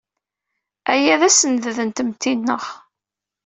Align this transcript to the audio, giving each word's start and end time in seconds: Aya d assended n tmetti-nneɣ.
Aya 0.93 1.15
d 1.21 1.21
assended 1.27 1.77
n 1.81 1.89
tmetti-nneɣ. 1.91 2.63